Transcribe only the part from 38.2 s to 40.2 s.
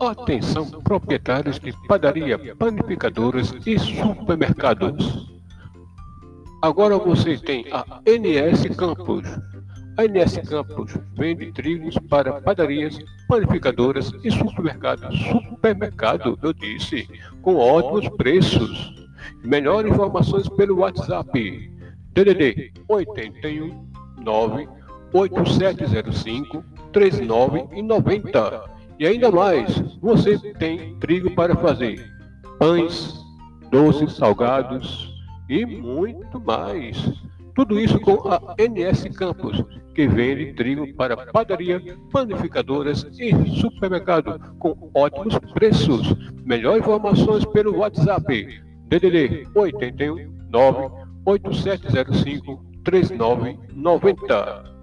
a NS Campos, que